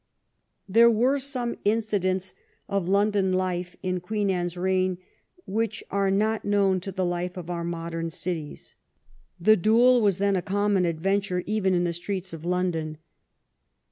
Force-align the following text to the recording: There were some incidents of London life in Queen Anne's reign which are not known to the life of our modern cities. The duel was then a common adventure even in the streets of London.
There 0.67 0.89
were 0.89 1.19
some 1.19 1.59
incidents 1.63 2.33
of 2.67 2.87
London 2.89 3.33
life 3.33 3.75
in 3.83 3.99
Queen 3.99 4.31
Anne's 4.31 4.57
reign 4.57 4.97
which 5.45 5.83
are 5.91 6.09
not 6.09 6.43
known 6.43 6.79
to 6.79 6.91
the 6.91 7.05
life 7.05 7.37
of 7.37 7.51
our 7.51 7.63
modern 7.63 8.09
cities. 8.09 8.73
The 9.39 9.55
duel 9.55 10.01
was 10.01 10.17
then 10.17 10.35
a 10.35 10.41
common 10.41 10.85
adventure 10.85 11.43
even 11.45 11.75
in 11.75 11.83
the 11.83 11.93
streets 11.93 12.33
of 12.33 12.43
London. 12.43 12.97